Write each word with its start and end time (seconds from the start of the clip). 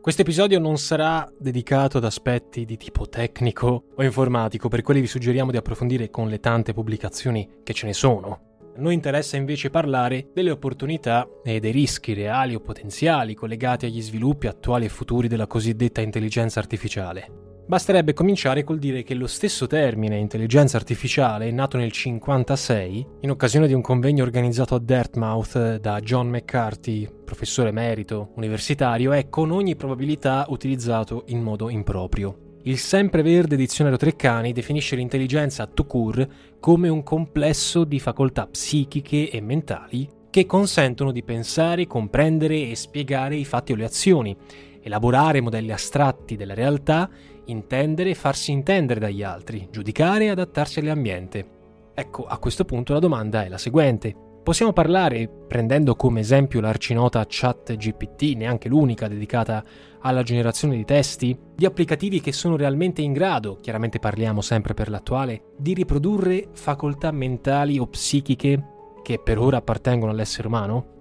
Questo 0.00 0.22
episodio 0.22 0.58
non 0.58 0.78
sarà 0.78 1.30
dedicato 1.38 1.98
ad 1.98 2.04
aspetti 2.04 2.64
di 2.64 2.78
tipo 2.78 3.06
tecnico 3.06 3.84
o 3.94 4.02
informatico, 4.02 4.70
per 4.70 4.80
quelli 4.80 5.02
vi 5.02 5.06
suggeriamo 5.06 5.50
di 5.50 5.58
approfondire 5.58 6.08
con 6.08 6.30
le 6.30 6.40
tante 6.40 6.72
pubblicazioni 6.72 7.46
che 7.62 7.74
ce 7.74 7.84
ne 7.84 7.92
sono. 7.92 8.40
A 8.76 8.80
noi 8.80 8.94
interessa 8.94 9.36
invece 9.36 9.68
parlare 9.68 10.30
delle 10.32 10.52
opportunità 10.52 11.28
e 11.44 11.60
dei 11.60 11.72
rischi 11.72 12.14
reali 12.14 12.54
o 12.54 12.60
potenziali 12.60 13.34
collegati 13.34 13.84
agli 13.84 14.00
sviluppi 14.00 14.46
attuali 14.46 14.86
e 14.86 14.88
futuri 14.88 15.28
della 15.28 15.46
cosiddetta 15.46 16.00
intelligenza 16.00 16.60
artificiale. 16.60 17.49
Basterebbe 17.70 18.14
cominciare 18.14 18.64
col 18.64 18.80
dire 18.80 19.04
che 19.04 19.14
lo 19.14 19.28
stesso 19.28 19.68
termine 19.68 20.16
intelligenza 20.16 20.76
artificiale 20.76 21.52
nato 21.52 21.76
nel 21.76 21.92
1956 21.94 23.06
in 23.20 23.30
occasione 23.30 23.68
di 23.68 23.74
un 23.74 23.80
convegno 23.80 24.24
organizzato 24.24 24.74
a 24.74 24.80
Dartmouth 24.80 25.76
da 25.76 26.00
John 26.00 26.30
McCarthy, 26.30 27.08
professore 27.24 27.68
emerito 27.68 28.32
universitario, 28.34 29.12
è 29.12 29.28
con 29.28 29.52
ogni 29.52 29.76
probabilità 29.76 30.46
utilizzato 30.48 31.22
in 31.28 31.42
modo 31.42 31.70
improprio. 31.70 32.58
Il 32.64 32.76
sempreverde 32.76 33.54
dizionario 33.54 33.98
Treccani 34.00 34.52
definisce 34.52 34.96
l'intelligenza 34.96 35.68
tout 35.68 35.88
court 35.88 36.28
come 36.58 36.88
un 36.88 37.04
complesso 37.04 37.84
di 37.84 38.00
facoltà 38.00 38.48
psichiche 38.48 39.30
e 39.30 39.40
mentali 39.40 40.18
che 40.30 40.46
consentono 40.46 41.10
di 41.10 41.22
pensare, 41.22 41.86
comprendere 41.86 42.68
e 42.68 42.76
spiegare 42.76 43.36
i 43.36 43.44
fatti 43.44 43.72
o 43.72 43.76
le 43.76 43.84
azioni, 43.84 44.36
elaborare 44.82 45.40
modelli 45.40 45.72
astratti 45.72 46.36
della 46.36 46.54
realtà 46.54 47.08
intendere 47.46 48.10
e 48.10 48.14
farsi 48.14 48.52
intendere 48.52 49.00
dagli 49.00 49.22
altri, 49.22 49.68
giudicare 49.70 50.24
e 50.24 50.28
adattarsi 50.28 50.80
all'ambiente. 50.80 51.58
Ecco, 51.94 52.26
a 52.26 52.38
questo 52.38 52.64
punto 52.64 52.92
la 52.92 52.98
domanda 52.98 53.44
è 53.44 53.48
la 53.48 53.58
seguente. 53.58 54.14
Possiamo 54.42 54.72
parlare, 54.72 55.28
prendendo 55.28 55.94
come 55.96 56.20
esempio 56.20 56.60
l'arcinota 56.60 57.26
ChatGPT, 57.28 58.36
neanche 58.36 58.68
l'unica 58.68 59.06
dedicata 59.06 59.62
alla 60.00 60.22
generazione 60.22 60.76
di 60.76 60.84
testi, 60.84 61.38
di 61.54 61.66
applicativi 61.66 62.20
che 62.20 62.32
sono 62.32 62.56
realmente 62.56 63.02
in 63.02 63.12
grado, 63.12 63.58
chiaramente 63.60 63.98
parliamo 63.98 64.40
sempre 64.40 64.72
per 64.72 64.88
l'attuale, 64.88 65.52
di 65.58 65.74
riprodurre 65.74 66.48
facoltà 66.52 67.10
mentali 67.10 67.78
o 67.78 67.86
psichiche 67.86 68.64
che 69.02 69.18
per 69.18 69.38
ora 69.38 69.58
appartengono 69.58 70.10
all'essere 70.10 70.48
umano? 70.48 70.99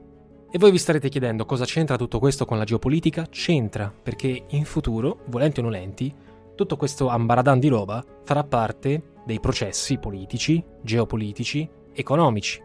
E 0.52 0.58
voi 0.58 0.72
vi 0.72 0.80
starete 0.80 1.10
chiedendo 1.10 1.46
cosa 1.46 1.64
c'entra 1.64 1.96
tutto 1.96 2.18
questo 2.18 2.44
con 2.46 2.58
la 2.58 2.64
geopolitica? 2.64 3.28
C'entra, 3.30 3.94
perché 4.02 4.46
in 4.48 4.66
futuro, 4.66 5.20
volenti 5.28 5.60
o 5.60 5.64
nolenti, 5.64 6.12
tutto 6.56 6.76
questo 6.76 7.08
ambaradan 7.08 7.60
di 7.60 7.68
roba 7.68 8.04
farà 8.24 8.44
parte 8.44 9.12
dei 9.28 9.40
processi 9.40 10.00
politici, 10.00 10.64
geopolitici, 10.82 11.70
economici. 11.94 12.60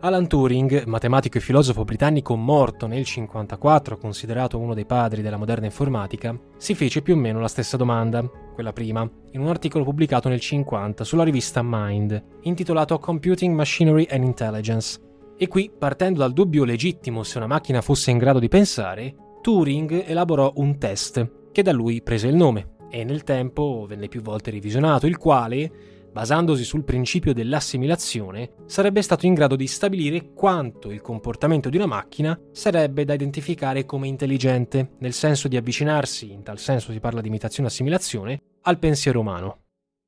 Alan 0.00 0.26
Turing, 0.26 0.82
matematico 0.86 1.38
e 1.38 1.40
filosofo 1.40 1.84
britannico 1.84 2.34
morto 2.34 2.88
nel 2.88 3.04
1954, 3.06 3.98
considerato 3.98 4.58
uno 4.58 4.74
dei 4.74 4.84
padri 4.84 5.22
della 5.22 5.36
moderna 5.36 5.66
informatica, 5.66 6.36
si 6.56 6.74
fece 6.74 7.02
più 7.02 7.14
o 7.14 7.18
meno 7.18 7.38
la 7.38 7.46
stessa 7.46 7.76
domanda, 7.76 8.28
quella 8.52 8.72
prima, 8.72 9.08
in 9.30 9.40
un 9.40 9.46
articolo 9.46 9.84
pubblicato 9.84 10.28
nel 10.28 10.40
1950 10.42 11.04
sulla 11.04 11.22
rivista 11.22 11.60
Mind, 11.62 12.20
intitolato 12.42 12.98
Computing 12.98 13.54
Machinery 13.54 14.08
and 14.10 14.24
Intelligence. 14.24 15.06
E 15.40 15.46
qui, 15.46 15.70
partendo 15.70 16.18
dal 16.18 16.32
dubbio 16.32 16.64
legittimo 16.64 17.22
se 17.22 17.38
una 17.38 17.46
macchina 17.46 17.80
fosse 17.80 18.10
in 18.10 18.18
grado 18.18 18.40
di 18.40 18.48
pensare, 18.48 19.14
Turing 19.40 20.02
elaborò 20.04 20.52
un 20.56 20.78
test 20.78 21.50
che 21.52 21.62
da 21.62 21.70
lui 21.70 22.02
prese 22.02 22.26
il 22.26 22.34
nome, 22.34 22.76
e 22.90 23.04
nel 23.04 23.22
tempo 23.22 23.86
venne 23.88 24.08
più 24.08 24.20
volte 24.20 24.50
revisionato, 24.50 25.06
il 25.06 25.16
quale, 25.16 25.70
basandosi 26.10 26.64
sul 26.64 26.82
principio 26.82 27.32
dell'assimilazione, 27.32 28.54
sarebbe 28.66 29.00
stato 29.00 29.26
in 29.26 29.34
grado 29.34 29.54
di 29.54 29.68
stabilire 29.68 30.32
quanto 30.34 30.90
il 30.90 31.02
comportamento 31.02 31.68
di 31.68 31.76
una 31.76 31.86
macchina 31.86 32.36
sarebbe 32.50 33.04
da 33.04 33.14
identificare 33.14 33.84
come 33.84 34.08
intelligente, 34.08 34.96
nel 34.98 35.12
senso 35.12 35.46
di 35.46 35.56
avvicinarsi, 35.56 36.32
in 36.32 36.42
tal 36.42 36.58
senso 36.58 36.90
si 36.90 36.98
parla 36.98 37.20
di 37.20 37.28
imitazione-assimilazione, 37.28 38.42
al 38.62 38.80
pensiero 38.80 39.20
umano. 39.20 39.60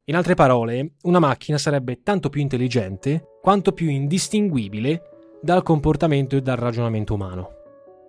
In 0.07 0.17
altre 0.17 0.35
parole, 0.35 0.95
una 1.03 1.21
macchina 1.21 1.57
sarebbe 1.57 2.03
tanto 2.03 2.31
più 2.31 2.41
intelligente 2.41 3.37
quanto 3.41 3.71
più 3.71 3.89
indistinguibile 3.89 5.10
dal 5.43 5.63
comportamento 5.63 6.37
e 6.37 6.43
dal 6.43 6.57
ragionamento 6.57 7.15
umano. 7.15 7.55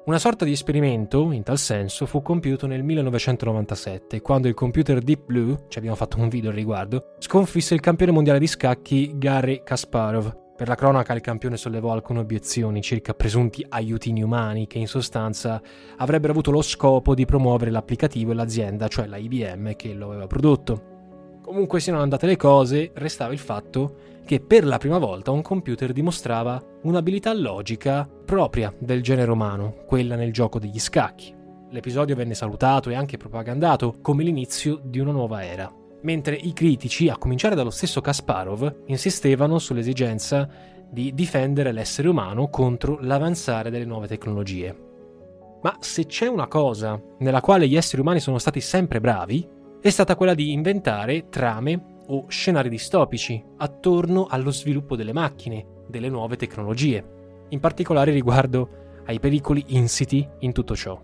Una 0.04 0.20
sorta 0.20 0.44
di 0.44 0.52
esperimento, 0.52 1.32
in 1.32 1.44
tal 1.44 1.58
senso, 1.58 2.06
fu 2.06 2.22
compiuto 2.22 2.68
nel 2.68 2.84
1997, 2.84 4.20
quando 4.20 4.48
il 4.48 4.54
computer 4.54 5.00
Deep 5.00 5.26
Blue, 5.26 5.66
ci 5.70 5.78
abbiamo 5.78 5.96
fatto 5.96 6.20
un 6.20 6.28
video 6.28 6.50
al 6.50 6.56
riguardo, 6.56 7.14
sconfisse 7.20 7.74
il 7.74 7.80
campione 7.80 8.12
mondiale 8.12 8.40
di 8.40 8.48
scacchi 8.48 9.14
Garry 9.16 9.62
Kasparov. 9.64 10.40
Per 10.58 10.68
la 10.68 10.76
cronaca 10.76 11.14
il 11.14 11.22
campione 11.22 11.56
sollevò 11.56 11.92
alcune 11.92 12.20
obiezioni 12.20 12.82
circa 12.82 13.14
presunti 13.14 13.66
aiutini 13.68 14.22
umani 14.22 14.68
che 14.68 14.80
in 14.80 14.88
sostanza 14.88 15.62
avrebbero 15.98 16.34
avuto 16.34 16.52
lo 16.52 16.62
scopo 16.62 17.16
di 17.16 17.26
promuovere 17.26 17.72
l'applicativo 17.72 18.32
e 18.32 18.36
l'azienda, 18.36 18.88
cioè 18.88 19.08
la 19.08 19.18
IBM, 19.18 19.76
che 19.76 19.94
lo 19.94 20.08
aveva 20.08 20.28
prodotto. 20.28 20.90
Comunque 21.42 21.80
siano 21.80 22.02
andate 22.02 22.26
le 22.26 22.38
cose, 22.38 22.92
restava 22.96 23.34
il 23.34 23.40
fatto 23.40 23.96
che 24.26 24.40
per 24.40 24.66
la 24.66 24.78
prima 24.78 24.98
volta 24.98 25.32
un 25.32 25.42
computer 25.42 25.92
dimostrava 25.92 26.62
un'abilità 26.84 27.34
logica 27.34 28.08
propria 28.26 28.74
del 28.78 29.02
genere 29.02 29.32
umano, 29.32 29.84
quella 29.86 30.16
nel 30.16 30.32
gioco 30.32 30.60
degli 30.60 30.80
scacchi. 30.80 31.34
L'episodio 31.70 32.16
venne 32.16 32.34
salutato 32.34 32.90
e 32.90 32.96
anche 32.96 33.18
propagandato 33.18 33.98
come 34.02 34.24
l'inizio 34.24 34.80
di 34.84 35.00
una 35.00 35.12
nuova 35.12 35.46
era, 35.46 35.74
mentre 36.02 36.36
i 36.36 36.54
critici, 36.54 37.10
a 37.10 37.18
cominciare 37.18 37.56
dallo 37.56 37.70
stesso 37.70 38.02
Kasparov, 38.02 38.84
insistevano 38.88 39.60
sull'esigenza 39.60 40.48
di 40.90 41.14
difendere 41.14 41.72
l'essere 41.72 42.10
umano 42.10 42.50
contro 42.50 42.98
l'avanzare 43.00 43.70
delle 43.70 43.86
nuove 43.86 44.08
tecnologie. 44.08 44.90
Ma 45.62 45.78
se 45.80 46.06
c'è 46.06 46.28
una 46.28 46.48
cosa 46.48 47.02
nella 47.20 47.40
quale 47.40 47.68
gli 47.68 47.78
esseri 47.78 48.02
umani 48.02 48.20
sono 48.20 48.40
stati 48.40 48.60
sempre 48.60 49.00
bravi, 49.00 49.48
è 49.80 49.90
stata 49.90 50.16
quella 50.16 50.34
di 50.34 50.52
inventare 50.52 51.30
trame 51.30 51.91
o 52.12 52.26
scenari 52.28 52.70
distopici 52.70 53.42
attorno 53.58 54.28
allo 54.30 54.52
sviluppo 54.52 54.96
delle 54.96 55.14
macchine, 55.14 55.66
delle 55.88 56.10
nuove 56.10 56.36
tecnologie, 56.36 57.04
in 57.50 57.60
particolare 57.60 58.12
riguardo 58.12 58.70
ai 59.06 59.20
pericoli 59.20 59.64
insiti 59.68 60.28
in 60.40 60.52
tutto 60.52 60.76
ciò. 60.76 61.00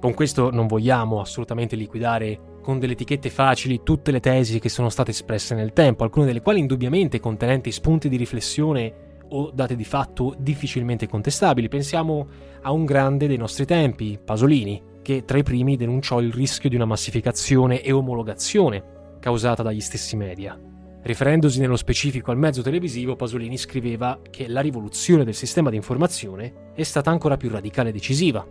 Con 0.00 0.14
questo 0.14 0.50
non 0.50 0.66
vogliamo 0.66 1.20
assolutamente 1.20 1.76
liquidare 1.76 2.56
con 2.62 2.78
delle 2.78 2.92
etichette 2.92 3.30
facili 3.30 3.82
tutte 3.82 4.10
le 4.10 4.20
tesi 4.20 4.58
che 4.58 4.68
sono 4.68 4.88
state 4.88 5.12
espresse 5.12 5.54
nel 5.54 5.72
tempo, 5.72 6.04
alcune 6.04 6.26
delle 6.26 6.42
quali 6.42 6.60
indubbiamente 6.60 7.20
contenenti 7.20 7.72
spunti 7.72 8.08
di 8.08 8.16
riflessione 8.16 9.06
o 9.30 9.50
date 9.52 9.76
di 9.76 9.84
fatto 9.84 10.34
difficilmente 10.38 11.08
contestabili. 11.08 11.68
Pensiamo 11.68 12.26
a 12.62 12.72
un 12.72 12.84
grande 12.84 13.26
dei 13.26 13.36
nostri 13.36 13.64
tempi, 13.64 14.18
Pasolini, 14.22 14.82
che 15.02 15.24
tra 15.24 15.38
i 15.38 15.42
primi 15.42 15.76
denunciò 15.76 16.20
il 16.20 16.32
rischio 16.32 16.68
di 16.68 16.74
una 16.74 16.84
massificazione 16.84 17.80
e 17.80 17.92
omologazione 17.92 18.96
causata 19.18 19.62
dagli 19.62 19.80
stessi 19.80 20.16
media. 20.16 20.58
Riferendosi 21.00 21.60
nello 21.60 21.76
specifico 21.76 22.30
al 22.30 22.38
mezzo 22.38 22.60
televisivo, 22.60 23.16
Pasolini 23.16 23.56
scriveva 23.56 24.20
che 24.28 24.48
la 24.48 24.60
rivoluzione 24.60 25.24
del 25.24 25.34
sistema 25.34 25.70
di 25.70 25.76
informazione 25.76 26.72
è 26.74 26.82
stata 26.82 27.10
ancora 27.10 27.36
più 27.36 27.48
radicale 27.48 27.90
e 27.90 27.92
decisiva, 27.92 28.46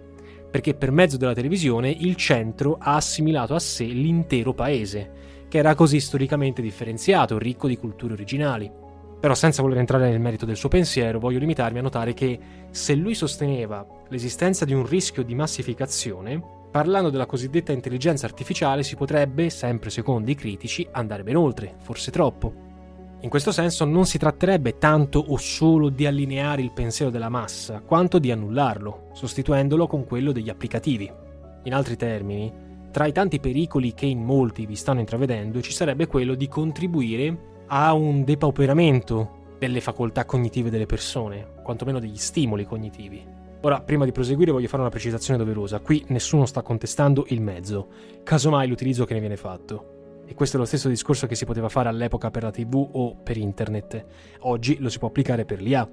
perché 0.50 0.74
per 0.74 0.92
mezzo 0.92 1.18
della 1.18 1.34
televisione 1.34 1.90
il 1.90 2.16
centro 2.16 2.78
ha 2.80 2.96
assimilato 2.96 3.54
a 3.54 3.60
sé 3.60 3.84
l'intero 3.84 4.54
paese, 4.54 5.12
che 5.50 5.58
era 5.58 5.76
così 5.76 6.00
storicamente 6.00 6.62
differenziato, 6.62 7.38
ricco 7.38 7.68
di 7.68 7.78
culture 7.78 8.14
originali. 8.14 8.72
Però 9.20 9.34
senza 9.34 9.62
voler 9.62 9.80
entrare 9.80 10.10
nel 10.10 10.20
merito 10.20 10.46
del 10.46 10.58
suo 10.58 10.70
pensiero, 10.70 11.20
voglio 11.20 11.40
limitarmi 11.40 11.80
a 11.80 11.82
notare 11.82 12.14
che 12.14 12.40
se 12.70 12.96
lui 12.96 13.14
sosteneva 13.14 13.86
l'esistenza 14.10 14.64
di 14.64 14.74
un 14.74 14.86
rischio 14.86 15.24
di 15.24 15.36
massificazione, 15.36 16.42
parlando 16.78 17.10
della 17.10 17.26
cosiddetta 17.26 17.72
intelligenza 17.72 18.28
artificiale 18.28 18.84
si 18.84 18.96
potrebbe, 18.96 19.50
sempre 19.50 19.90
secondo 19.90 20.30
i 20.30 20.36
critici, 20.36 20.88
andare 20.92 21.24
ben 21.24 21.36
oltre, 21.36 21.74
forse 21.80 22.12
troppo. 22.12 22.54
In 23.22 23.30
questo 23.30 23.52
senso 23.52 23.84
non 23.84 24.06
si 24.06 24.20
tratterebbe 24.20 24.78
tanto 24.78 25.18
o 25.18 25.38
solo 25.38 25.90
di 25.90 26.06
allineare 26.06 26.62
il 26.62 26.72
pensiero 26.74 27.10
della 27.10 27.30
massa, 27.30 27.82
quanto 27.84 28.20
di 28.20 28.30
annullarlo, 28.30 29.10
sostituendolo 29.14 29.88
con 29.88 30.06
quello 30.06 30.32
degli 30.32 30.50
applicativi. 30.50 31.12
In 31.64 31.74
altri 31.74 31.96
termini, 31.96 32.54
tra 32.92 33.08
i 33.08 33.12
tanti 33.12 33.40
pericoli 33.40 33.96
che 33.96 34.06
in 34.06 34.24
molti 34.24 34.68
vi 34.68 34.76
stanno 34.76 35.00
intravedendo 35.00 35.62
ci 35.62 35.72
sarebbe 35.72 36.06
quello 36.06 36.36
di 36.36 36.48
contribuire 36.48 37.64
a 37.70 37.92
un 37.94 38.24
depauperamento 38.24 39.56
delle 39.58 39.82
facoltà 39.82 40.26
cognitive 40.26 40.70
delle 40.70 40.86
persone, 40.86 41.54
quantomeno 41.64 41.98
degli 41.98 42.18
stimoli 42.18 42.66
cognitivi. 42.66 43.37
Ora, 43.62 43.82
prima 43.82 44.06
di 44.06 44.12
proseguire 44.12 44.52
voglio 44.52 44.68
fare 44.68 44.82
una 44.82 44.92
precisazione 44.92 45.40
doverosa. 45.40 45.80
Qui 45.80 46.06
nessuno 46.10 46.46
sta 46.46 46.62
contestando 46.62 47.26
il 47.30 47.42
mezzo, 47.42 47.88
casomai 48.24 48.68
l'utilizzo 48.68 49.06
che 49.06 49.16
ne 49.16 49.20
viene 49.20 49.36
fatto. 49.36 49.96
E 50.28 50.36
questo 50.36 50.58
è 50.58 50.60
lo 50.60 50.66
stesso 50.66 50.90
discorso 50.90 51.26
che 51.26 51.36
si 51.36 51.46
poteva 51.46 51.70
fare 51.70 51.90
all'epoca 51.90 52.30
per 52.30 52.44
la 52.44 52.52
TV 52.52 52.76
o 52.92 53.16
per 53.16 53.38
internet. 53.38 54.06
Oggi 54.42 54.78
lo 54.80 54.90
si 54.90 55.00
può 55.00 55.08
applicare 55.08 55.46
per 55.46 55.62
l'IA. 55.62 55.90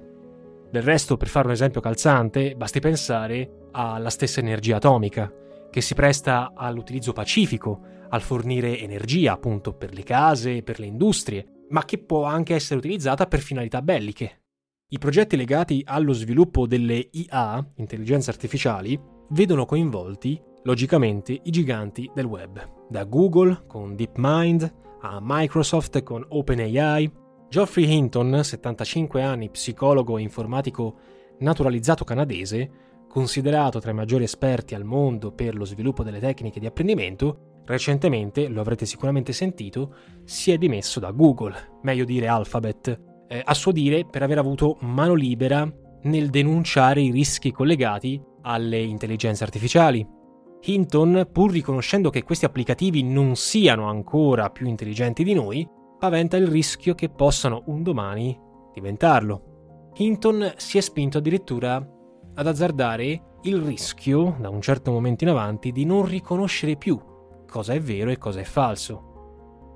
Del 0.69 0.83
resto, 0.83 1.17
per 1.17 1.27
fare 1.27 1.47
un 1.47 1.53
esempio 1.53 1.81
calzante, 1.81 2.55
basti 2.55 2.79
pensare 2.79 3.69
alla 3.71 4.09
stessa 4.09 4.41
energia 4.41 4.75
atomica, 4.75 5.31
che 5.71 5.81
si 5.81 5.95
presta 5.95 6.51
all'utilizzo 6.53 7.13
pacifico, 7.13 7.81
al 8.09 8.21
fornire 8.21 8.79
energia 8.79 9.33
appunto 9.33 9.73
per 9.73 9.93
le 9.93 10.03
case, 10.03 10.61
per 10.61 10.79
le 10.79 10.85
industrie, 10.85 11.63
ma 11.69 11.83
che 11.83 11.97
può 11.97 12.25
anche 12.25 12.53
essere 12.53 12.79
utilizzata 12.79 13.25
per 13.25 13.39
finalità 13.39 13.81
belliche. 13.81 14.41
I 14.87 14.99
progetti 14.99 15.35
legati 15.35 15.81
allo 15.83 16.13
sviluppo 16.13 16.67
delle 16.67 17.09
IA, 17.11 17.71
intelligenze 17.77 18.29
artificiali, 18.29 18.99
vedono 19.29 19.65
coinvolti 19.65 20.39
logicamente 20.65 21.39
i 21.41 21.49
giganti 21.49 22.11
del 22.13 22.25
web, 22.25 22.85
da 22.87 23.03
Google 23.05 23.63
con 23.65 23.95
DeepMind 23.95 24.73
a 25.01 25.17
Microsoft 25.19 26.03
con 26.03 26.23
OpenAI. 26.27 27.11
Geoffrey 27.49 27.91
Hinton, 27.91 28.41
75 28.43 29.23
anni, 29.23 29.49
psicologo 29.49 30.19
e 30.19 30.21
informatico 30.21 30.97
naturalizzato 31.39 32.03
canadese, 32.03 32.69
considerato 33.07 33.79
tra 33.79 33.89
i 33.89 33.95
maggiori 33.95 34.23
esperti 34.23 34.75
al 34.75 34.83
mondo 34.83 35.31
per 35.31 35.55
lo 35.55 35.65
sviluppo 35.65 36.03
delle 36.03 36.19
tecniche 36.19 36.59
di 36.59 36.67
apprendimento, 36.67 37.61
recentemente, 37.65 38.47
lo 38.49 38.61
avrete 38.61 38.85
sicuramente 38.85 39.33
sentito, 39.33 39.95
si 40.25 40.51
è 40.51 40.59
dimesso 40.59 40.99
da 40.99 41.09
Google, 41.09 41.79
meglio 41.81 42.05
dire 42.05 42.27
Alphabet, 42.27 43.13
eh, 43.27 43.41
a 43.43 43.53
suo 43.53 43.71
dire 43.71 44.05
per 44.05 44.23
aver 44.23 44.37
avuto 44.37 44.77
mano 44.81 45.13
libera 45.13 45.69
nel 46.03 46.29
denunciare 46.29 47.01
i 47.01 47.11
rischi 47.11 47.51
collegati 47.51 48.21
alle 48.41 48.81
intelligenze 48.81 49.43
artificiali, 49.43 50.05
Hinton, 50.67 51.27
pur 51.31 51.51
riconoscendo 51.51 52.09
che 52.09 52.23
questi 52.23 52.45
applicativi 52.45 53.03
non 53.03 53.35
siano 53.35 53.87
ancora 53.87 54.49
più 54.49 54.67
intelligenti 54.67 55.23
di 55.23 55.33
noi, 55.33 55.67
paventa 55.99 56.37
il 56.37 56.47
rischio 56.47 56.95
che 56.95 57.09
possano 57.09 57.63
un 57.67 57.83
domani 57.83 58.37
diventarlo. 58.73 59.91
Hinton 59.95 60.53
si 60.57 60.77
è 60.77 60.81
spinto 60.81 61.19
addirittura 61.19 61.75
ad 62.35 62.47
azzardare 62.47 63.37
il 63.43 63.57
rischio, 63.57 64.35
da 64.39 64.49
un 64.49 64.61
certo 64.61 64.91
momento 64.91 65.23
in 65.23 65.29
avanti, 65.29 65.71
di 65.71 65.85
non 65.85 66.05
riconoscere 66.05 66.75
più 66.75 66.99
cosa 67.47 67.73
è 67.73 67.79
vero 67.79 68.09
e 68.09 68.17
cosa 68.17 68.41
è 68.41 68.43
falso. 68.43 69.14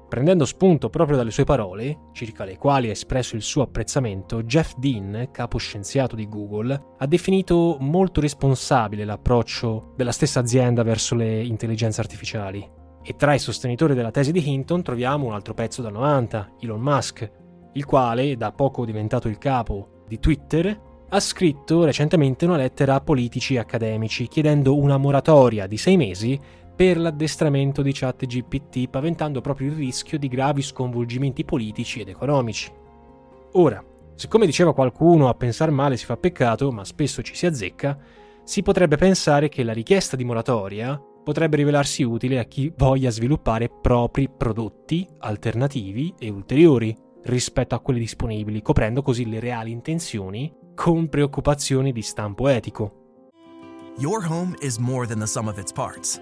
Prendendo 0.09 0.45
spunto 0.45 0.89
proprio 0.89 1.17
dalle 1.17 1.29
sue 1.29 1.43
parole, 1.43 2.07
circa 2.13 2.43
le 2.43 2.57
quali 2.57 2.89
ha 2.89 2.91
espresso 2.91 3.35
il 3.35 3.43
suo 3.43 3.61
apprezzamento, 3.61 4.41
Jeff 4.41 4.73
Dean, 4.75 5.29
capo 5.31 5.59
scienziato 5.59 6.15
di 6.15 6.27
Google, 6.27 6.95
ha 6.97 7.05
definito 7.05 7.77
molto 7.79 8.19
responsabile 8.19 9.05
l'approccio 9.05 9.93
della 9.95 10.11
stessa 10.11 10.39
azienda 10.39 10.81
verso 10.81 11.13
le 11.13 11.43
intelligenze 11.43 12.01
artificiali. 12.01 12.67
E 13.03 13.15
tra 13.15 13.35
i 13.35 13.39
sostenitori 13.39 13.93
della 13.93 14.09
tesi 14.09 14.31
di 14.31 14.49
Hinton 14.49 14.81
troviamo 14.81 15.27
un 15.27 15.33
altro 15.33 15.53
pezzo 15.53 15.83
da 15.83 15.91
90, 15.91 16.55
Elon 16.61 16.81
Musk, 16.81 17.31
il 17.73 17.85
quale, 17.85 18.35
da 18.35 18.51
poco 18.51 18.85
diventato 18.85 19.27
il 19.27 19.37
capo 19.37 20.05
di 20.07 20.19
Twitter, 20.19 20.87
ha 21.11 21.19
scritto 21.19 21.85
recentemente 21.85 22.45
una 22.45 22.57
lettera 22.57 22.95
a 22.95 23.01
politici 23.01 23.55
e 23.55 23.59
accademici 23.59 24.27
chiedendo 24.27 24.77
una 24.77 24.97
moratoria 24.97 25.65
di 25.65 25.77
sei 25.77 25.97
mesi 25.97 26.39
per 26.79 26.97
l'addestramento 26.97 27.81
di 27.81 27.91
chat 27.91 28.25
GPT, 28.25 28.87
paventando 28.87 29.41
proprio 29.41 29.67
il 29.67 29.75
rischio 29.75 30.17
di 30.17 30.29
gravi 30.29 30.61
sconvolgimenti 30.61 31.43
politici 31.43 31.99
ed 31.99 32.07
economici. 32.07 32.71
Ora, 33.51 33.83
siccome 34.15 34.45
diceva 34.45 34.73
qualcuno 34.73 35.27
a 35.27 35.33
pensare 35.33 35.71
male 35.71 35.97
si 35.97 36.05
fa 36.05 36.15
peccato, 36.15 36.71
ma 36.71 36.85
spesso 36.85 37.21
ci 37.21 37.35
si 37.35 37.45
azzecca, 37.45 37.99
si 38.45 38.61
potrebbe 38.61 38.95
pensare 38.95 39.49
che 39.49 39.63
la 39.63 39.73
richiesta 39.73 40.15
di 40.15 40.23
moratoria 40.23 40.97
potrebbe 41.21 41.57
rivelarsi 41.57 42.03
utile 42.03 42.39
a 42.39 42.45
chi 42.45 42.71
voglia 42.73 43.09
sviluppare 43.09 43.67
propri 43.67 44.29
prodotti 44.29 45.05
alternativi 45.17 46.13
e 46.17 46.29
ulteriori 46.29 46.95
rispetto 47.23 47.75
a 47.75 47.81
quelli 47.81 47.99
disponibili, 47.99 48.61
coprendo 48.61 49.01
così 49.01 49.27
le 49.27 49.41
reali 49.41 49.71
intenzioni 49.71 50.49
con 50.75 51.09
preoccupazioni 51.09 51.91
di 51.91 52.01
stampo 52.01 52.47
etico. 52.47 52.93
Your 53.97 54.25
home 54.25 54.55
is 54.61 54.77
more 54.77 55.05
than 55.05 55.19
the 55.19 55.27
sum 55.27 55.49
of 55.49 55.57
its 55.57 55.73
parts. 55.73 56.21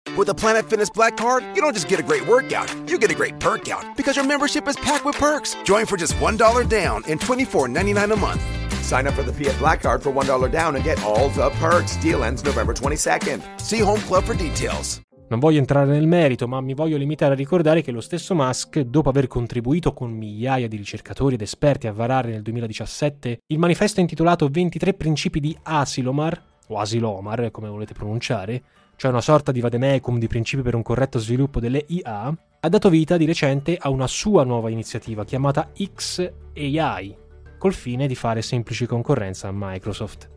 With 0.17 0.27
the 0.27 0.33
Planet 0.33 0.69
Fitness 0.69 0.89
Black 0.89 1.15
Card, 1.15 1.45
you 1.55 1.61
don't 1.61 1.73
just 1.73 1.87
get 1.87 1.97
a 1.97 2.03
great 2.03 2.27
workout, 2.27 2.69
you 2.85 2.99
get 2.99 3.11
a 3.11 3.15
great 3.15 3.39
perk 3.39 3.69
out 3.69 3.95
because 3.95 4.17
your 4.17 4.27
membership 4.27 4.67
is 4.67 4.75
packed 4.75 5.05
with 5.05 5.15
perks. 5.15 5.55
Join 5.63 5.85
for 5.85 5.95
just 5.95 6.15
$1 6.15 6.67
down 6.67 7.03
and 7.07 7.17
$24.99 7.17 8.11
a 8.11 8.15
month. 8.17 8.41
Sign 8.83 9.07
up 9.07 9.13
for 9.13 9.23
the 9.23 9.31
PF 9.31 9.57
Black 9.57 9.81
Card 9.81 10.03
for 10.03 10.11
$1 10.11 10.51
down 10.51 10.75
and 10.75 10.83
get 10.83 11.01
all 11.03 11.29
the 11.29 11.49
perks. 11.61 11.95
Deal 12.01 12.25
ends 12.25 12.43
November 12.43 12.73
22nd. 12.73 13.41
See 13.61 13.79
Home 13.79 14.01
Club 14.01 14.25
for 14.25 14.35
details. 14.35 15.01
Non 15.29 15.39
voglio 15.39 15.59
entrare 15.59 15.85
nel 15.85 16.07
merito, 16.07 16.45
ma 16.45 16.59
mi 16.59 16.73
voglio 16.73 16.97
limitare 16.97 17.31
a 17.31 17.37
ricordare 17.37 17.81
che 17.81 17.91
lo 17.91 18.01
stesso 18.01 18.35
Musk, 18.35 18.79
dopo 18.81 19.07
aver 19.07 19.27
contribuito 19.27 19.93
con 19.93 20.11
migliaia 20.11 20.67
di 20.67 20.75
ricercatori 20.75 21.35
ed 21.35 21.41
esperti 21.41 21.87
a 21.87 21.93
varare 21.93 22.31
nel 22.31 22.41
2017 22.41 23.43
il 23.47 23.57
manifesto 23.57 24.01
intitolato 24.01 24.49
23 24.49 24.93
principi 24.93 25.39
di 25.39 25.57
Asilomar, 25.63 26.50
o 26.71 26.79
Asilomar, 26.79 27.51
come 27.51 27.69
volete 27.69 27.93
pronunciare, 27.93 28.63
cioè 28.95 29.11
una 29.11 29.21
sorta 29.21 29.51
di 29.51 29.59
vademecum 29.59 30.17
di 30.17 30.27
principi 30.27 30.61
per 30.61 30.75
un 30.75 30.81
corretto 30.81 31.19
sviluppo 31.19 31.59
delle 31.59 31.83
IA, 31.87 32.37
ha 32.59 32.69
dato 32.69 32.89
vita 32.89 33.17
di 33.17 33.25
recente 33.25 33.77
a 33.79 33.89
una 33.89 34.07
sua 34.07 34.43
nuova 34.43 34.69
iniziativa 34.69 35.25
chiamata 35.25 35.71
XAI, 35.73 37.17
col 37.57 37.73
fine 37.73 38.07
di 38.07 38.15
fare 38.15 38.41
semplice 38.41 38.85
concorrenza 38.85 39.47
a 39.47 39.53
Microsoft. 39.53 40.29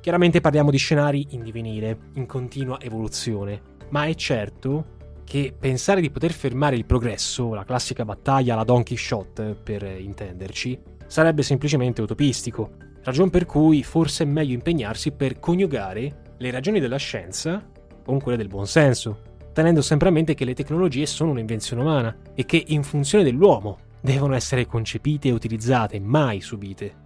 Chiaramente 0.00 0.40
parliamo 0.40 0.70
di 0.70 0.78
scenari 0.78 1.26
in 1.30 1.42
divenire, 1.42 1.98
in 2.14 2.26
continua 2.26 2.80
evoluzione, 2.80 3.60
ma 3.90 4.06
è 4.06 4.14
certo 4.14 4.94
che 5.24 5.54
pensare 5.58 6.00
di 6.00 6.10
poter 6.10 6.32
fermare 6.32 6.76
il 6.76 6.86
progresso, 6.86 7.52
la 7.52 7.64
classica 7.64 8.04
battaglia 8.04 8.54
alla 8.54 8.64
Don 8.64 8.84
Quixote 8.84 9.54
per 9.54 9.82
intenderci, 9.82 10.78
sarebbe 11.06 11.42
semplicemente 11.42 12.00
utopistico, 12.00 12.70
ragion 13.06 13.30
per 13.30 13.46
cui 13.46 13.84
forse 13.84 14.24
è 14.24 14.26
meglio 14.26 14.54
impegnarsi 14.54 15.12
per 15.12 15.38
coniugare 15.38 16.34
le 16.38 16.50
ragioni 16.50 16.80
della 16.80 16.96
scienza 16.96 17.64
con 18.04 18.20
quelle 18.20 18.36
del 18.36 18.48
buonsenso, 18.48 19.20
tenendo 19.52 19.80
sempre 19.80 20.08
a 20.08 20.10
mente 20.10 20.34
che 20.34 20.44
le 20.44 20.54
tecnologie 20.54 21.06
sono 21.06 21.30
un'invenzione 21.30 21.82
umana 21.82 22.16
e 22.34 22.44
che 22.44 22.64
in 22.66 22.82
funzione 22.82 23.22
dell'uomo 23.22 23.78
devono 24.00 24.34
essere 24.34 24.66
concepite 24.66 25.28
e 25.28 25.32
utilizzate, 25.32 26.00
mai 26.00 26.40
subite. 26.40 27.04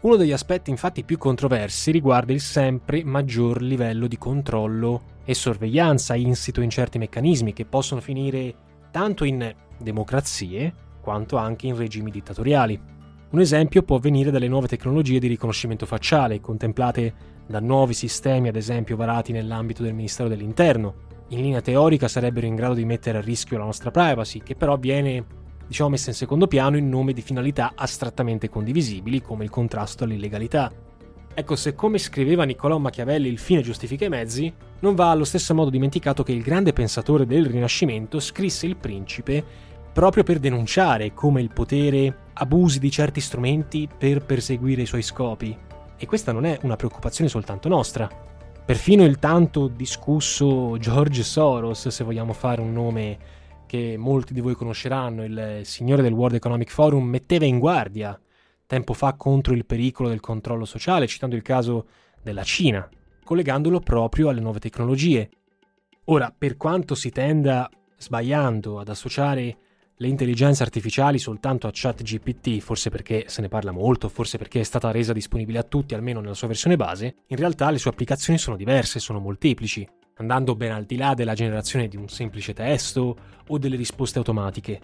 Uno 0.00 0.16
degli 0.16 0.32
aspetti 0.32 0.70
infatti 0.70 1.04
più 1.04 1.18
controversi 1.18 1.90
riguarda 1.90 2.32
il 2.32 2.40
sempre 2.40 3.04
maggior 3.04 3.60
livello 3.60 4.06
di 4.06 4.16
controllo 4.16 5.02
e 5.22 5.34
sorveglianza 5.34 6.14
insito 6.14 6.62
in 6.62 6.70
certi 6.70 6.96
meccanismi 6.96 7.52
che 7.52 7.66
possono 7.66 8.00
finire 8.00 8.54
tanto 8.90 9.24
in 9.24 9.54
democrazie 9.76 10.72
quanto 11.02 11.36
anche 11.36 11.66
in 11.66 11.76
regimi 11.76 12.10
dittatoriali. 12.10 12.94
Un 13.28 13.40
esempio 13.40 13.82
può 13.82 13.98
venire 13.98 14.30
dalle 14.30 14.46
nuove 14.46 14.68
tecnologie 14.68 15.18
di 15.18 15.26
riconoscimento 15.26 15.84
facciale, 15.84 16.40
contemplate 16.40 17.34
da 17.46 17.58
nuovi 17.58 17.92
sistemi 17.92 18.48
ad 18.48 18.54
esempio 18.54 18.96
varati 18.96 19.32
nell'ambito 19.32 19.82
del 19.82 19.94
Ministero 19.94 20.28
dell'Interno. 20.28 21.04
In 21.28 21.40
linea 21.40 21.60
teorica 21.60 22.06
sarebbero 22.06 22.46
in 22.46 22.54
grado 22.54 22.74
di 22.74 22.84
mettere 22.84 23.18
a 23.18 23.20
rischio 23.20 23.58
la 23.58 23.64
nostra 23.64 23.90
privacy, 23.90 24.42
che 24.44 24.54
però 24.54 24.76
viene 24.76 25.24
diciamo 25.66 25.90
messa 25.90 26.10
in 26.10 26.14
secondo 26.14 26.46
piano 26.46 26.76
in 26.76 26.88
nome 26.88 27.12
di 27.12 27.20
finalità 27.20 27.72
astrattamente 27.74 28.48
condivisibili 28.48 29.20
come 29.20 29.42
il 29.42 29.50
contrasto 29.50 30.04
all'illegalità. 30.04 30.72
Ecco, 31.34 31.56
se 31.56 31.74
come 31.74 31.98
scriveva 31.98 32.44
Niccolò 32.44 32.78
Machiavelli 32.78 33.28
il 33.28 33.38
fine 33.38 33.60
giustifica 33.60 34.04
i 34.04 34.08
mezzi, 34.08 34.52
non 34.78 34.94
va 34.94 35.10
allo 35.10 35.24
stesso 35.24 35.52
modo 35.52 35.68
dimenticato 35.68 36.22
che 36.22 36.32
il 36.32 36.42
grande 36.42 36.72
pensatore 36.72 37.26
del 37.26 37.46
Rinascimento 37.46 38.20
scrisse 38.20 38.66
il 38.66 38.76
principe 38.76 39.44
proprio 39.92 40.22
per 40.22 40.38
denunciare 40.38 41.12
come 41.12 41.42
il 41.42 41.50
potere 41.52 42.24
abusi 42.38 42.78
di 42.78 42.90
certi 42.90 43.20
strumenti 43.20 43.88
per 43.96 44.24
perseguire 44.24 44.82
i 44.82 44.86
suoi 44.86 45.02
scopi. 45.02 45.56
E 45.96 46.06
questa 46.06 46.32
non 46.32 46.44
è 46.44 46.58
una 46.62 46.76
preoccupazione 46.76 47.30
soltanto 47.30 47.68
nostra. 47.68 48.08
Perfino 48.64 49.04
il 49.04 49.18
tanto 49.18 49.68
discusso 49.68 50.76
George 50.78 51.22
Soros, 51.22 51.88
se 51.88 52.04
vogliamo 52.04 52.32
fare 52.32 52.60
un 52.60 52.72
nome 52.72 53.18
che 53.66 53.96
molti 53.96 54.34
di 54.34 54.40
voi 54.40 54.54
conosceranno, 54.54 55.24
il 55.24 55.60
signore 55.62 56.02
del 56.02 56.12
World 56.12 56.36
Economic 56.36 56.70
Forum, 56.70 57.04
metteva 57.04 57.44
in 57.44 57.58
guardia 57.58 58.18
tempo 58.66 58.92
fa 58.92 59.14
contro 59.14 59.54
il 59.54 59.64
pericolo 59.64 60.08
del 60.08 60.20
controllo 60.20 60.64
sociale, 60.64 61.06
citando 61.06 61.36
il 61.36 61.42
caso 61.42 61.86
della 62.22 62.42
Cina, 62.42 62.88
collegandolo 63.24 63.80
proprio 63.80 64.28
alle 64.28 64.40
nuove 64.40 64.58
tecnologie. 64.58 65.30
Ora, 66.06 66.34
per 66.36 66.56
quanto 66.56 66.94
si 66.94 67.10
tenda, 67.10 67.70
sbagliando, 67.96 68.80
ad 68.80 68.88
associare 68.88 69.56
le 69.98 70.08
intelligenze 70.08 70.62
artificiali 70.62 71.18
soltanto 71.18 71.66
a 71.66 71.70
ChatGPT, 71.72 72.58
forse 72.60 72.90
perché 72.90 73.24
se 73.28 73.40
ne 73.40 73.48
parla 73.48 73.70
molto, 73.70 74.08
forse 74.08 74.36
perché 74.36 74.60
è 74.60 74.64
stata 74.64 74.90
resa 74.90 75.14
disponibile 75.14 75.58
a 75.58 75.62
tutti, 75.62 75.94
almeno 75.94 76.20
nella 76.20 76.34
sua 76.34 76.48
versione 76.48 76.76
base, 76.76 77.16
in 77.28 77.36
realtà 77.36 77.70
le 77.70 77.78
sue 77.78 77.90
applicazioni 77.90 78.38
sono 78.38 78.56
diverse, 78.56 78.98
sono 78.98 79.20
molteplici, 79.20 79.88
andando 80.16 80.54
ben 80.54 80.72
al 80.72 80.84
di 80.84 80.96
là 80.96 81.14
della 81.14 81.34
generazione 81.34 81.88
di 81.88 81.96
un 81.96 82.08
semplice 82.08 82.52
testo 82.52 83.16
o 83.46 83.58
delle 83.58 83.76
risposte 83.76 84.18
automatiche. 84.18 84.80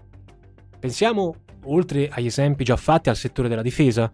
Pensiamo, 0.79 1.35
oltre 1.65 2.09
agli 2.09 2.27
esempi 2.27 2.65
già 2.65 2.77
fatti, 2.77 3.11
al 3.11 3.17
settore 3.17 3.49
della 3.49 3.63
difesa. 3.63 4.11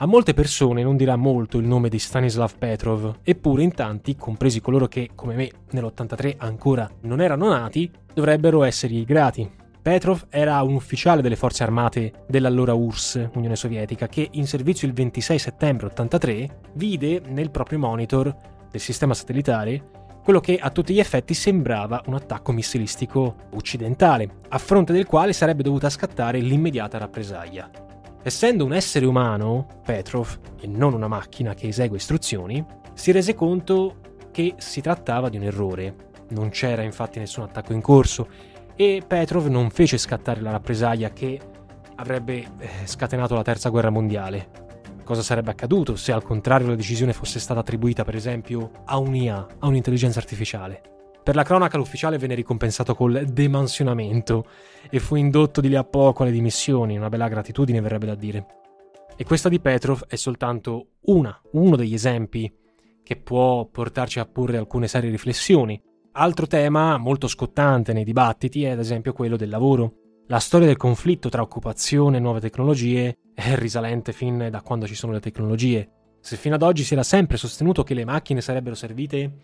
A 0.00 0.06
molte 0.06 0.32
persone 0.32 0.82
non 0.82 0.96
dirà 0.96 1.16
molto 1.16 1.58
il 1.58 1.66
nome 1.66 1.88
di 1.88 1.98
Stanislav 1.98 2.56
Petrov, 2.56 3.18
eppure 3.22 3.64
in 3.64 3.74
tanti, 3.74 4.16
compresi 4.16 4.60
coloro 4.60 4.86
che, 4.86 5.10
come 5.14 5.34
me, 5.34 5.50
nell'83 5.72 6.36
ancora 6.38 6.88
non 7.02 7.20
erano 7.20 7.48
nati, 7.48 7.90
dovrebbero 8.14 8.62
essergli 8.62 9.04
grati. 9.04 9.66
Petrov 9.88 10.26
era 10.28 10.60
un 10.60 10.74
ufficiale 10.74 11.22
delle 11.22 11.34
forze 11.34 11.62
armate 11.62 12.12
dell'allora 12.28 12.74
URSS, 12.74 13.30
Unione 13.36 13.56
Sovietica, 13.56 14.06
che 14.06 14.28
in 14.32 14.46
servizio 14.46 14.86
il 14.86 14.92
26 14.92 15.38
settembre 15.38 15.86
83 15.86 16.60
vide 16.74 17.22
nel 17.26 17.50
proprio 17.50 17.78
monitor 17.78 18.36
del 18.70 18.82
sistema 18.82 19.14
satellitare 19.14 19.82
quello 20.22 20.40
che 20.40 20.58
a 20.58 20.68
tutti 20.68 20.92
gli 20.92 20.98
effetti 20.98 21.32
sembrava 21.32 22.02
un 22.04 22.12
attacco 22.12 22.52
missilistico 22.52 23.34
occidentale, 23.54 24.40
a 24.50 24.58
fronte 24.58 24.92
del 24.92 25.06
quale 25.06 25.32
sarebbe 25.32 25.62
dovuta 25.62 25.88
scattare 25.88 26.38
l'immediata 26.38 26.98
rappresaglia. 26.98 27.70
Essendo 28.22 28.66
un 28.66 28.74
essere 28.74 29.06
umano, 29.06 29.80
Petrov, 29.86 30.38
e 30.60 30.66
non 30.66 30.92
una 30.92 31.08
macchina 31.08 31.54
che 31.54 31.68
esegue 31.68 31.96
istruzioni, 31.96 32.62
si 32.92 33.10
rese 33.10 33.34
conto 33.34 34.00
che 34.32 34.52
si 34.58 34.82
trattava 34.82 35.30
di 35.30 35.38
un 35.38 35.44
errore. 35.44 35.94
Non 36.28 36.50
c'era 36.50 36.82
infatti 36.82 37.18
nessun 37.18 37.44
attacco 37.44 37.72
in 37.72 37.80
corso 37.80 38.28
e 38.80 39.02
Petrov 39.04 39.48
non 39.48 39.70
fece 39.70 39.98
scattare 39.98 40.40
la 40.40 40.52
rappresaglia 40.52 41.10
che 41.10 41.40
avrebbe 41.96 42.46
eh, 42.58 42.68
scatenato 42.84 43.34
la 43.34 43.42
terza 43.42 43.70
guerra 43.70 43.90
mondiale 43.90 44.66
cosa 45.08 45.22
sarebbe 45.22 45.52
accaduto 45.52 45.96
se 45.96 46.12
al 46.12 46.22
contrario 46.22 46.66
la 46.66 46.74
decisione 46.74 47.14
fosse 47.14 47.40
stata 47.40 47.60
attribuita 47.60 48.04
per 48.04 48.14
esempio 48.14 48.72
a 48.84 48.98
un'IA, 48.98 49.46
a 49.60 49.66
un'intelligenza 49.66 50.18
artificiale. 50.18 50.82
Per 51.22 51.34
la 51.34 51.44
cronaca 51.44 51.78
l'ufficiale 51.78 52.18
venne 52.18 52.34
ricompensato 52.34 52.94
col 52.94 53.24
demansionamento 53.24 54.44
e 54.90 54.98
fu 54.98 55.14
indotto 55.14 55.62
di 55.62 55.68
lì 55.68 55.76
a 55.76 55.84
poco 55.84 56.24
alle 56.24 56.30
dimissioni, 56.32 56.98
una 56.98 57.08
bella 57.08 57.28
gratitudine 57.28 57.80
verrebbe 57.80 58.04
da 58.04 58.14
dire. 58.14 58.46
E 59.16 59.24
questa 59.24 59.48
di 59.48 59.60
Petrov 59.60 60.04
è 60.06 60.16
soltanto 60.16 60.88
una, 61.06 61.40
uno 61.52 61.76
degli 61.76 61.94
esempi 61.94 62.54
che 63.02 63.16
può 63.16 63.64
portarci 63.64 64.18
a 64.20 64.26
porre 64.26 64.58
alcune 64.58 64.88
serie 64.88 65.08
riflessioni. 65.08 65.82
Altro 66.20 66.48
tema 66.48 66.96
molto 66.96 67.28
scottante 67.28 67.92
nei 67.92 68.02
dibattiti 68.02 68.64
è 68.64 68.70
ad 68.70 68.80
esempio 68.80 69.12
quello 69.12 69.36
del 69.36 69.48
lavoro. 69.48 69.92
La 70.26 70.40
storia 70.40 70.66
del 70.66 70.76
conflitto 70.76 71.28
tra 71.28 71.42
occupazione 71.42 72.16
e 72.16 72.20
nuove 72.20 72.40
tecnologie 72.40 73.18
è 73.32 73.54
risalente 73.54 74.12
fin 74.12 74.48
da 74.50 74.60
quando 74.62 74.88
ci 74.88 74.96
sono 74.96 75.12
le 75.12 75.20
tecnologie. 75.20 75.88
Se 76.18 76.34
fino 76.34 76.56
ad 76.56 76.62
oggi 76.62 76.82
si 76.82 76.94
era 76.94 77.04
sempre 77.04 77.36
sostenuto 77.36 77.84
che 77.84 77.94
le 77.94 78.04
macchine 78.04 78.40
sarebbero 78.40 78.74
servite 78.74 79.36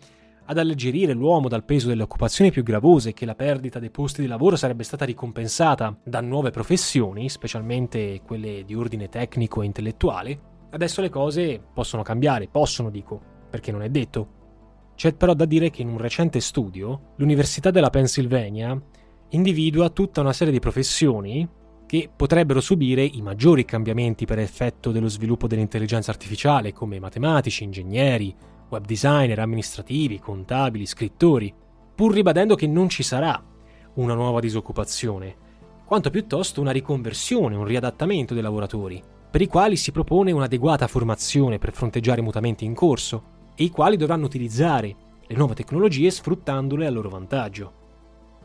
ad 0.43 0.57
alleggerire 0.57 1.13
l'uomo 1.13 1.47
dal 1.47 1.63
peso 1.63 1.87
delle 1.87 2.03
occupazioni 2.03 2.51
più 2.51 2.61
gravose 2.61 3.11
e 3.11 3.13
che 3.13 3.25
la 3.25 3.35
perdita 3.35 3.79
dei 3.79 3.89
posti 3.89 4.19
di 4.19 4.27
lavoro 4.27 4.57
sarebbe 4.57 4.83
stata 4.83 5.05
ricompensata 5.05 5.97
da 6.03 6.19
nuove 6.19 6.49
professioni, 6.49 7.29
specialmente 7.29 8.19
quelle 8.21 8.65
di 8.65 8.75
ordine 8.75 9.07
tecnico 9.07 9.61
e 9.61 9.65
intellettuale, 9.65 10.39
adesso 10.71 10.99
le 10.99 11.09
cose 11.09 11.57
possono 11.73 12.03
cambiare, 12.03 12.49
possono 12.49 12.89
dico, 12.89 13.21
perché 13.49 13.71
non 13.71 13.81
è 13.81 13.87
detto. 13.87 14.43
C'è 14.95 15.13
però 15.13 15.33
da 15.33 15.45
dire 15.45 15.69
che 15.69 15.81
in 15.81 15.89
un 15.89 15.97
recente 15.97 16.39
studio 16.39 17.13
l'Università 17.17 17.69
della 17.69 17.89
Pennsylvania 17.89 18.81
individua 19.29 19.89
tutta 19.89 20.21
una 20.21 20.31
serie 20.31 20.53
di 20.53 20.59
professioni 20.59 21.47
che 21.85 22.09
potrebbero 22.15 22.61
subire 22.61 23.03
i 23.03 23.21
maggiori 23.21 23.65
cambiamenti 23.65 24.25
per 24.25 24.39
effetto 24.39 24.91
dello 24.91 25.09
sviluppo 25.09 25.47
dell'intelligenza 25.47 26.11
artificiale, 26.11 26.71
come 26.71 26.99
matematici, 26.99 27.65
ingegneri, 27.65 28.33
web 28.69 28.85
designer, 28.85 29.39
amministrativi, 29.39 30.19
contabili, 30.19 30.85
scrittori, 30.85 31.53
pur 31.93 32.13
ribadendo 32.13 32.55
che 32.55 32.65
non 32.65 32.89
ci 32.89 33.03
sarà 33.03 33.43
una 33.95 34.13
nuova 34.13 34.39
disoccupazione, 34.39 35.35
quanto 35.85 36.09
piuttosto 36.09 36.61
una 36.61 36.71
riconversione, 36.71 37.55
un 37.55 37.65
riadattamento 37.65 38.33
dei 38.33 38.41
lavoratori, 38.41 39.01
per 39.29 39.41
i 39.41 39.47
quali 39.47 39.75
si 39.75 39.91
propone 39.91 40.31
un'adeguata 40.31 40.87
formazione 40.87 41.59
per 41.59 41.73
fronteggiare 41.73 42.21
i 42.21 42.23
mutamenti 42.23 42.63
in 42.63 42.73
corso 42.73 43.33
e 43.55 43.63
i 43.63 43.69
quali 43.69 43.97
dovranno 43.97 44.25
utilizzare 44.25 44.95
le 45.25 45.35
nuove 45.35 45.55
tecnologie 45.55 46.11
sfruttandole 46.11 46.85
a 46.85 46.91
loro 46.91 47.09
vantaggio. 47.09 47.83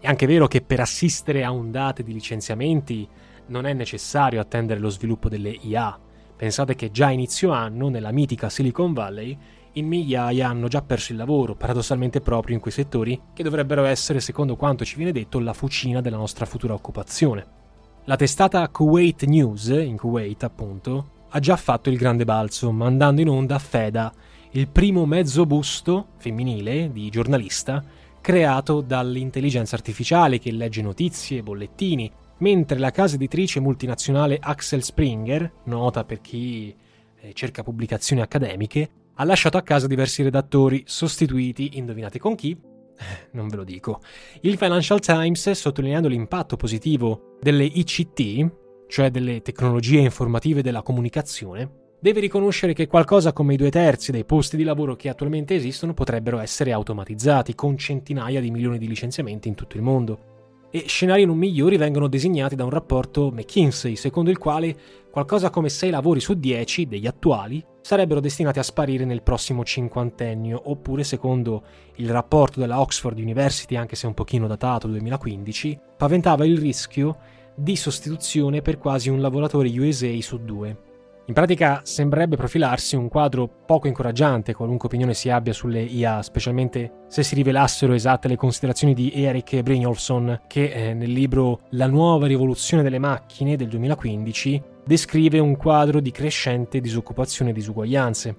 È 0.01 0.07
anche 0.07 0.27
vero 0.27 0.47
che 0.47 0.63
per 0.63 0.81
assistere 0.81 1.45
a 1.45 1.53
ondate 1.53 2.03
di 2.03 2.13
licenziamenti 2.13 3.07
non 3.49 3.67
è 3.67 3.73
necessario 3.73 4.41
attendere 4.41 4.81
lo 4.81 4.89
sviluppo 4.89 5.29
delle 5.29 5.51
IA. 5.51 5.99
Pensate 6.37 6.75
che 6.75 6.91
già 6.91 7.07
a 7.07 7.11
inizio 7.11 7.51
anno, 7.51 7.89
nella 7.89 8.13
mitica 8.13 8.49
Silicon 8.49 8.95
Valley, 8.95 9.37
in 9.73 9.87
migliaia 9.87 10.49
hanno 10.49 10.69
già 10.69 10.83
perso 10.83 11.13
il 11.13 11.19
lavoro, 11.19 11.55
paradossalmente 11.55 12.21
proprio 12.21 12.55
in 12.55 12.61
quei 12.61 12.73
settori 12.73 13.21
che 13.35 13.43
dovrebbero 13.43 13.85
essere, 13.85 14.21
secondo 14.21 14.57
quanto 14.57 14.85
ci 14.85 14.97
viene 14.97 15.13
detto, 15.13 15.39
la 15.39 15.53
fucina 15.53 16.01
della 16.01 16.17
nostra 16.17 16.47
futura 16.47 16.73
occupazione. 16.73 17.59
La 18.05 18.17
testata 18.17 18.67
Kuwait 18.69 19.25
News, 19.25 19.67
in 19.67 19.97
Kuwait 19.97 20.43
appunto, 20.45 21.11
ha 21.29 21.39
già 21.39 21.57
fatto 21.57 21.91
il 21.91 21.99
grande 21.99 22.25
balzo, 22.25 22.73
mandando 22.73 23.21
in 23.21 23.29
onda 23.29 23.59
Feda, 23.59 24.13
il 24.53 24.69
primo 24.69 25.07
mezzo 25.07 25.47
busto 25.47 26.09
femminile 26.17 26.91
di 26.91 27.09
giornalista 27.09 27.85
creato 28.21 28.81
dall'intelligenza 28.81 29.77
artificiale 29.77 30.39
che 30.39 30.51
legge 30.51 30.83
notizie, 30.83 31.43
bollettini, 31.43 32.11
mentre 32.39 32.79
la 32.79 32.91
casa 32.91 33.15
editrice 33.15 33.61
multinazionale 33.61 34.39
Axel 34.41 34.83
Springer, 34.83 35.53
nota 35.65 36.05
per 36.05 36.21
chi 36.21 36.75
eh, 37.21 37.33
cerca 37.33 37.63
pubblicazioni 37.63 38.23
accademiche, 38.23 38.91
ha 39.15 39.25
lasciato 39.25 39.57
a 39.57 39.63
casa 39.63 39.87
diversi 39.87 40.23
redattori, 40.23 40.83
sostituiti, 40.87 41.79
indovinate 41.79 42.19
con 42.19 42.35
chi? 42.35 42.51
Eh, 42.51 43.29
non 43.33 43.49
ve 43.49 43.57
lo 43.57 43.65
dico. 43.65 44.01
Il 44.41 44.57
Financial 44.57 45.01
Times, 45.01 45.51
sottolineando 45.53 46.09
l'impatto 46.09 46.57
positivo 46.57 47.37
delle 47.41 47.65
ICT, 47.65 48.53
cioè 48.89 49.11
delle 49.11 49.43
tecnologie 49.43 50.01
informative 50.01 50.63
della 50.63 50.83
comunicazione, 50.83 51.80
deve 52.01 52.21
riconoscere 52.21 52.73
che 52.73 52.87
qualcosa 52.87 53.33
come 53.33 53.55
i 53.55 53.57
due 53.57 53.71
terzi 53.71 54.11
dei 54.11 54.25
posti 54.25 54.57
di 54.57 54.65
lavoro 54.65 54.97
che 54.97 55.11
attualmente 55.11 55.55
esistono 55.55 55.93
potrebbero 55.93 56.39
essere 56.39 56.73
automatizzati, 56.73 57.55
con 57.55 57.77
centinaia 57.77 58.41
di 58.41 58.51
milioni 58.51 58.79
di 58.79 58.89
licenziamenti 58.89 59.49
in 59.49 59.55
tutto 59.55 59.77
il 59.77 59.83
mondo. 59.83 60.29
E 60.73 60.85
scenari 60.87 61.25
non 61.25 61.37
migliori 61.37 61.77
vengono 61.77 62.09
designati 62.09 62.55
da 62.55 62.65
un 62.65 62.71
rapporto 62.71 63.31
McKinsey, 63.31 63.97
secondo 63.97 64.31
il 64.31 64.39
quale 64.39 64.75
qualcosa 65.11 65.51
come 65.51 65.69
6 65.69 65.91
lavori 65.91 66.21
su 66.21 66.35
10 66.35 66.87
degli 66.87 67.07
attuali 67.07 67.63
sarebbero 67.83 68.21
destinati 68.21 68.61
a 68.61 68.63
sparire 68.63 69.05
nel 69.05 69.23
prossimo 69.23 69.65
cinquantennio, 69.65 70.71
oppure 70.71 71.03
secondo 71.03 71.65
il 71.97 72.09
rapporto 72.09 72.61
della 72.61 72.81
Oxford 72.81 73.19
University, 73.19 73.75
anche 73.75 73.97
se 73.97 74.07
un 74.07 74.15
pochino 74.15 74.47
datato 74.47 74.87
2015, 74.87 75.79
paventava 75.97 76.47
il 76.47 76.57
rischio 76.57 77.19
di 77.57 77.75
sostituzione 77.77 78.63
per 78.63 78.79
quasi 78.79 79.11
un 79.11 79.21
lavoratore 79.21 79.69
USA 79.77 80.15
su 80.21 80.39
due. 80.43 80.89
In 81.31 81.37
pratica 81.37 81.83
sembrerebbe 81.85 82.35
profilarsi 82.35 82.97
un 82.97 83.09
quadro 83.09 83.49
poco 83.65 83.87
incoraggiante, 83.87 84.53
qualunque 84.53 84.89
opinione 84.89 85.15
si 85.15 85.31
abbia 85.31 85.53
sulle 85.53 85.81
IA, 85.81 86.23
specialmente 86.23 87.05
se 87.07 87.23
si 87.23 87.37
rivelassero 87.37 87.93
esatte 87.93 88.27
le 88.27 88.35
considerazioni 88.35 88.95
di 88.95 89.13
Eric 89.13 89.63
Brynjolfsson, 89.63 90.41
che 90.49 90.73
eh, 90.73 90.93
nel 90.93 91.13
libro 91.13 91.61
La 91.71 91.87
nuova 91.87 92.27
rivoluzione 92.27 92.83
delle 92.83 92.99
macchine 92.99 93.55
del 93.55 93.69
2015 93.69 94.63
descrive 94.85 95.39
un 95.39 95.57
quadro 95.57 96.01
di 96.01 96.11
crescente 96.11 96.81
disoccupazione 96.81 97.53
e 97.53 97.55
disuguaglianze. 97.55 98.37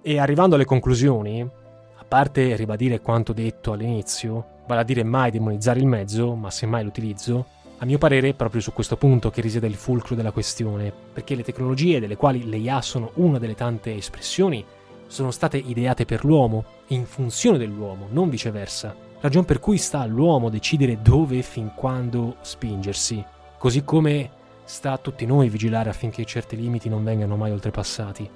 E 0.00 0.18
arrivando 0.18 0.54
alle 0.54 0.64
conclusioni, 0.64 1.42
a 1.42 2.04
parte 2.08 2.56
ribadire 2.56 3.02
quanto 3.02 3.34
detto 3.34 3.72
all'inizio, 3.72 4.60
vale 4.66 4.80
a 4.80 4.84
dire 4.84 5.04
mai 5.04 5.30
demonizzare 5.30 5.80
il 5.80 5.86
mezzo, 5.86 6.34
ma 6.34 6.50
semmai 6.50 6.82
l'utilizzo, 6.82 7.44
a 7.82 7.84
mio 7.84 7.98
parere 7.98 8.28
è 8.28 8.34
proprio 8.34 8.60
su 8.60 8.72
questo 8.72 8.96
punto 8.96 9.30
che 9.30 9.40
risiede 9.40 9.66
il 9.66 9.74
fulcro 9.74 10.14
della 10.14 10.30
questione, 10.30 10.92
perché 11.12 11.34
le 11.34 11.42
tecnologie 11.42 11.98
delle 11.98 12.14
quali 12.14 12.48
le 12.48 12.58
IA 12.58 12.80
sono 12.80 13.10
una 13.14 13.40
delle 13.40 13.56
tante 13.56 13.96
espressioni 13.96 14.64
sono 15.08 15.32
state 15.32 15.56
ideate 15.56 16.04
per 16.04 16.24
l'uomo, 16.24 16.64
in 16.88 17.04
funzione 17.06 17.58
dell'uomo, 17.58 18.06
non 18.08 18.30
viceversa, 18.30 18.94
ragion 19.18 19.44
per 19.44 19.58
cui 19.58 19.78
sta 19.78 19.98
all'uomo 19.98 20.48
decidere 20.48 21.02
dove 21.02 21.38
e 21.38 21.42
fin 21.42 21.72
quando 21.74 22.36
spingersi, 22.42 23.22
così 23.58 23.82
come 23.82 24.30
sta 24.62 24.92
a 24.92 24.98
tutti 24.98 25.26
noi 25.26 25.48
vigilare 25.48 25.90
affinché 25.90 26.24
certi 26.24 26.54
limiti 26.54 26.88
non 26.88 27.02
vengano 27.02 27.34
mai 27.34 27.50
oltrepassati. 27.50 28.30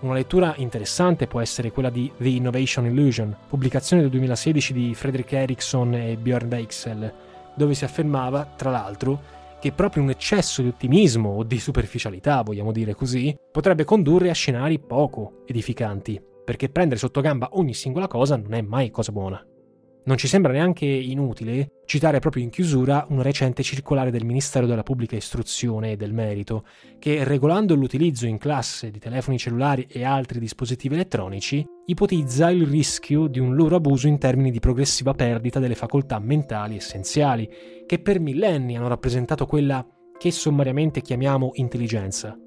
Una 0.00 0.14
lettura 0.14 0.52
interessante 0.58 1.26
può 1.26 1.40
essere 1.40 1.72
quella 1.72 1.88
di 1.90 2.12
The 2.18 2.28
Innovation 2.28 2.84
Illusion, 2.84 3.34
pubblicazione 3.48 4.02
del 4.02 4.10
2016 4.10 4.72
di 4.74 4.94
Frederick 4.94 5.32
Erickson 5.32 5.94
e 5.94 6.16
Björn 6.16 6.48
Deixel, 6.48 7.12
dove 7.54 7.74
si 7.74 7.84
affermava, 7.84 8.44
tra 8.56 8.70
l'altro, 8.70 9.38
che 9.60 9.72
proprio 9.72 10.02
un 10.02 10.10
eccesso 10.10 10.62
di 10.62 10.68
ottimismo 10.68 11.30
o 11.30 11.44
di 11.44 11.58
superficialità, 11.58 12.42
vogliamo 12.42 12.72
dire 12.72 12.94
così, 12.94 13.36
potrebbe 13.52 13.84
condurre 13.84 14.30
a 14.30 14.34
scenari 14.34 14.78
poco 14.78 15.42
edificanti, 15.46 16.20
perché 16.44 16.70
prendere 16.70 16.98
sotto 16.98 17.20
gamba 17.20 17.50
ogni 17.52 17.74
singola 17.74 18.08
cosa 18.08 18.36
non 18.36 18.54
è 18.54 18.62
mai 18.62 18.90
cosa 18.90 19.12
buona. 19.12 19.44
Non 20.02 20.16
ci 20.16 20.28
sembra 20.28 20.52
neanche 20.52 20.86
inutile 20.86 21.79
citare 21.90 22.20
proprio 22.20 22.44
in 22.44 22.50
chiusura 22.50 23.04
una 23.08 23.22
recente 23.22 23.64
circolare 23.64 24.12
del 24.12 24.24
Ministero 24.24 24.64
della 24.64 24.84
Pubblica 24.84 25.16
Istruzione 25.16 25.90
e 25.90 25.96
del 25.96 26.12
Merito, 26.12 26.64
che 27.00 27.24
regolando 27.24 27.74
l'utilizzo 27.74 28.26
in 28.26 28.38
classe 28.38 28.92
di 28.92 29.00
telefoni 29.00 29.38
cellulari 29.38 29.88
e 29.90 30.04
altri 30.04 30.38
dispositivi 30.38 30.94
elettronici, 30.94 31.66
ipotizza 31.86 32.48
il 32.48 32.64
rischio 32.64 33.26
di 33.26 33.40
un 33.40 33.56
loro 33.56 33.74
abuso 33.74 34.06
in 34.06 34.18
termini 34.18 34.52
di 34.52 34.60
progressiva 34.60 35.14
perdita 35.14 35.58
delle 35.58 35.74
facoltà 35.74 36.20
mentali 36.20 36.76
essenziali, 36.76 37.50
che 37.84 37.98
per 37.98 38.20
millenni 38.20 38.76
hanno 38.76 38.86
rappresentato 38.86 39.44
quella 39.46 39.84
che 40.16 40.30
sommariamente 40.30 41.00
chiamiamo 41.00 41.50
intelligenza. 41.54 42.38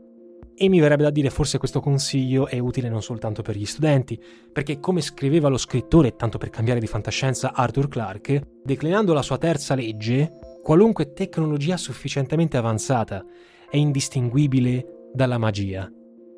E 0.55 0.69
mi 0.69 0.79
verrebbe 0.79 1.03
da 1.03 1.10
dire 1.10 1.29
forse 1.29 1.57
questo 1.57 1.79
consiglio 1.79 2.48
è 2.48 2.60
utile 2.60 2.89
non 2.89 3.01
soltanto 3.01 3.41
per 3.41 3.57
gli 3.57 3.65
studenti, 3.65 4.22
perché 4.51 4.79
come 4.79 5.01
scriveva 5.01 5.48
lo 5.48 5.57
scrittore, 5.57 6.15
tanto 6.15 6.38
per 6.38 6.50
cambiare 6.50 6.79
di 6.79 6.88
fantascienza, 6.88 7.53
Arthur 7.53 7.88
Clarke, 7.88 8.60
declinando 8.63 9.13
la 9.13 9.24
sua 9.24 9.38
terza 9.38 9.74
legge, 9.75 10.31
qualunque 10.62 11.13
tecnologia 11.13 11.75
sufficientemente 11.77 12.57
avanzata 12.57 13.25
è 13.69 13.77
indistinguibile 13.77 15.10
dalla 15.13 15.38
magia. 15.38 15.91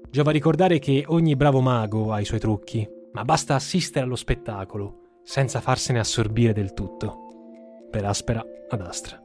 Giova 0.10 0.32
ricordare 0.32 0.80
che 0.80 1.04
ogni 1.08 1.36
bravo 1.36 1.60
mago 1.60 2.14
ha 2.14 2.22
i 2.22 2.26
suoi 2.26 2.40
trucchi, 2.40 2.88
ma 3.12 3.26
basta 3.26 3.56
assistere 3.56 4.06
allo 4.06 4.16
spettacolo, 4.16 5.20
senza 5.24 5.60
farsene 5.60 6.00
assorbire 6.00 6.54
del 6.54 6.74
tutto. 6.74 7.88
Per 7.92 8.06
aspera 8.06 8.44
ad 8.70 8.82
astra. 8.82 9.25